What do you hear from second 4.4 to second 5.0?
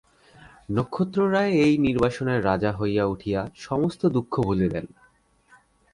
ভুলিলেন।